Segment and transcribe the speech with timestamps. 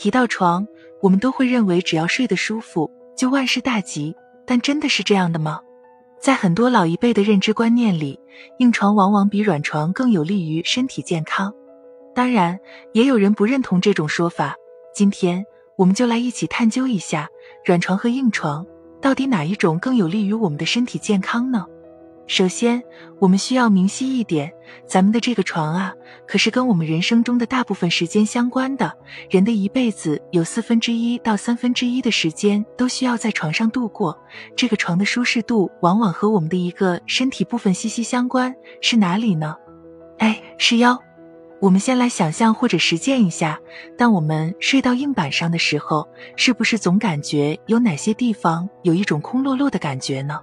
[0.00, 0.66] 提到床，
[1.02, 5.60] 我们都会认为只要睡得舒服就万事大吉，但真的是这样的吗？
[6.18, 8.18] 在很多老一辈的认知观念里，
[8.60, 11.52] 硬床往往比软床更有利于身体健康。
[12.14, 12.58] 当然，
[12.94, 14.54] 也有人不认同这种说法。
[14.94, 15.44] 今天，
[15.76, 17.28] 我们就来一起探究一下，
[17.66, 18.66] 软床和硬床
[19.02, 21.66] 到底哪一种更有利于我们的身体健康呢？
[22.30, 22.80] 首先，
[23.18, 24.52] 我们需要明晰一点，
[24.86, 25.92] 咱们的这个床啊，
[26.28, 28.96] 可是跟我们人生中的大部分时间相关的。
[29.28, 34.16] 人的一辈子有四分之一到三分之一的时间都需要在床上度过。
[34.54, 39.56] 这个床的舒适度往往和我们的一个身体部分息息相关，是哪里呢？
[40.18, 40.96] 哎，是腰。
[41.60, 43.58] 我们先来想象或者实践一下，
[43.98, 50.38] 当我们睡到硬板上的时候，是不是总感觉有哪些地方有一种空落落的感觉呢？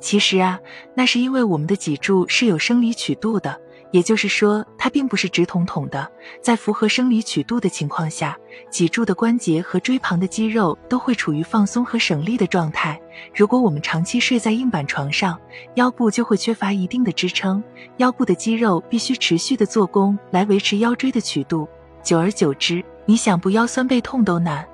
[0.00, 0.58] 其实啊，
[0.94, 3.60] 那是因为我们的脊柱是有生理曲度的，
[3.90, 6.10] 也就是说，它并不是直筒筒的。
[6.40, 8.36] 在符合生理曲度的情况下，
[8.70, 12.98] 脊柱的关节和椎旁的肌肉都会处于放松和省力的状态。
[13.34, 15.38] 如果我们长期睡在硬板床上，
[15.74, 17.62] 腰部就会缺乏一定的支撑，
[17.98, 21.68] 腰部的肌肉必须持续的做工来维持腰椎的曲度。
[22.02, 24.66] 久而久之，你想不腰酸背痛都难。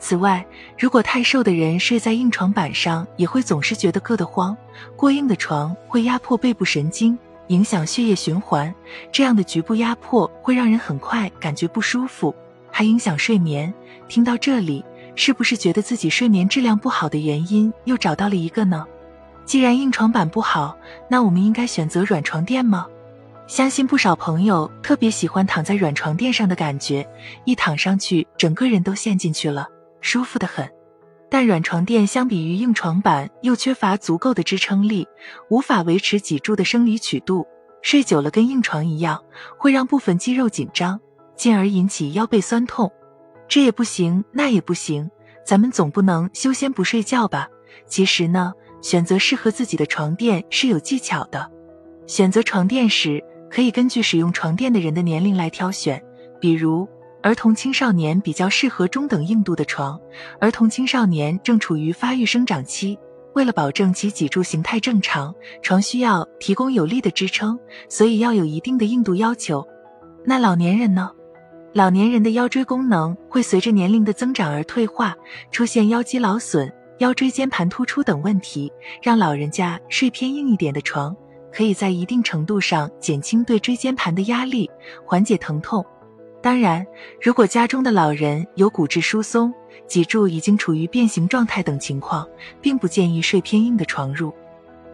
[0.00, 0.44] 此外，
[0.78, 4.56] 如果太瘦的人睡在硬床板上，也会总是觉得硌得慌。
[4.96, 7.18] 过硬的床会压迫背部神经，
[7.48, 8.72] 影响血液循环，
[9.10, 12.34] 这样的局部压迫会让人很快感觉不舒服，
[12.70, 13.72] 还影响睡眠。
[14.06, 14.84] 听到这里，
[15.16, 18.86] 是不是觉得自己睡眠质量不好的原因又找到了一个呢？
[19.44, 20.76] 既然硬床板不好，
[21.08, 22.86] 那我们应该选择软床垫吗？
[23.48, 27.04] 相信不少朋友特别喜欢躺在软床垫上的感觉，
[27.44, 29.66] 一躺上去，整个人都陷进去了。
[30.00, 30.68] 舒服的很，
[31.30, 35.06] 但软床垫相比于硬床板又缺乏足够的支撑力，
[35.50, 37.46] 无法维持脊柱的生理曲度，
[37.82, 39.22] 睡久了跟硬床一样，
[39.58, 41.00] 会让部分肌肉紧张，
[41.36, 42.90] 进而引起腰背酸痛。
[43.48, 45.10] 这也不行，那也不行，
[45.44, 47.48] 咱们总不能修仙不睡觉吧？
[47.86, 51.50] 其实呢，选择适合自己的床垫是有技巧的。
[52.06, 56.02] 选择床垫时，可以根据使用床垫的人的年龄来挑选，
[56.40, 56.88] 比如。
[57.20, 60.00] 儿童青少年比较适合中等硬度的床。
[60.40, 62.98] 儿童青少年正处于发育生长期，
[63.34, 67.58] 为了保证其脊柱形态正常，床需要提供有力的支撑，
[67.88, 69.66] 所以要有一定的硬度要求。
[70.24, 71.10] 那老年人呢？
[71.74, 75.14] 老年人的腰椎功能会随着年龄的增长而退化，
[75.50, 81.14] 出现腰肌劳损、腰椎间盘突出等问题，让老人家睡偏硬一点的床，
[81.52, 84.70] 可以在一定程度上减轻对椎间盘的压力，
[85.04, 85.84] 缓解疼痛。
[86.40, 86.86] 当然，
[87.20, 89.52] 如果家中的老人有骨质疏松、
[89.86, 92.26] 脊柱已经处于变形状态等情况，
[92.60, 94.32] 并不建议睡偏硬的床褥。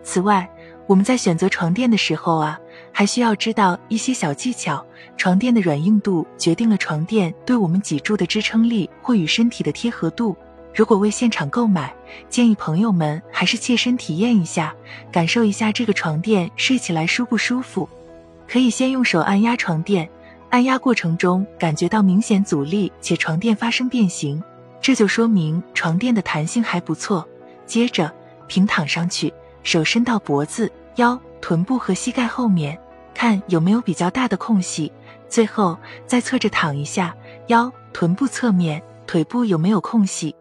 [0.03, 0.49] 此外，
[0.87, 2.59] 我们在选择床垫的时候啊，
[2.93, 4.85] 还需要知道一些小技巧。
[5.17, 10.37] 床垫的软硬度决定了床垫对我们脊柱的支撑力或与身体的贴合度。
[10.75, 11.95] 如果为现场购买，
[12.29, 14.75] 建议朋友们还是切身体验一下，
[15.13, 17.89] 感受一下这个床垫睡起来舒不舒服。
[18.49, 20.09] 可以先用手按压床垫。
[20.55, 24.41] 按压过程中感觉到明显阻力，且床垫发生变形，
[24.81, 27.29] 这就说明床垫的弹性还不错。
[27.67, 28.15] 接着
[28.47, 29.35] 平躺上去，
[29.65, 32.79] 手伸到脖子、腰、臀部和膝盖后面，
[33.13, 34.93] 看有没有比较大的空隙。
[35.29, 35.77] 最后
[36.07, 37.17] 再侧着躺一下，
[37.49, 40.37] 腰、臀部侧面、腿部有没有空隙？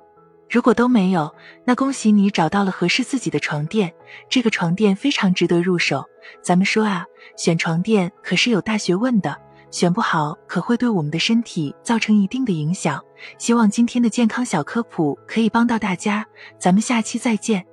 [0.48, 1.34] 如果都没有，
[1.66, 3.92] 那恭喜你找到了合适自己的床垫。
[4.30, 6.06] 这个床垫非常值得入手。
[6.44, 7.04] 咱们说啊，
[7.36, 9.36] 选床垫可是有大学问的。
[9.74, 13.04] 选不好可会对我们的身体造成一定的影响。
[13.40, 16.24] 希望今天的健康小科普可以帮到大家，
[16.60, 17.66] 咱们下期再见。